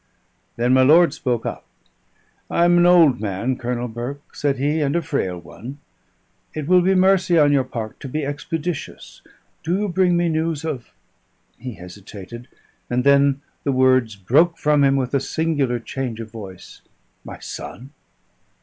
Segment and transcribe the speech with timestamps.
[0.55, 1.63] Then my lord spoke up.
[2.49, 5.77] "I am an old man, Colonel Burke," said he, "and a frail one.
[6.55, 9.21] It will be mercy on your part to be expeditious.
[9.63, 10.89] Do you bring me news of"
[11.59, 12.47] he hesitated,
[12.89, 16.81] and then the words broke from him with a singular change of voice
[17.23, 17.91] "my son?"